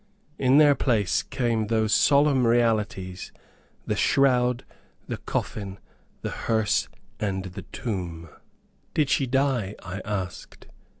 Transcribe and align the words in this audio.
In 0.39 0.57
their 0.57 0.73
place 0.73 1.21
came 1.21 1.67
those 1.67 1.93
solemn 1.93 2.47
realities, 2.47 3.31
the 3.85 3.95
shroud, 3.95 4.65
the 5.07 5.17
coffin, 5.17 5.77
the 6.23 6.31
hearse 6.31 6.89
and 7.19 7.43
the 7.45 7.61
tomb." 7.71 8.27
"Did 8.95 9.11
she 9.11 9.27
die?" 9.27 9.75
I 9.83 10.01
asked. 10.03 10.65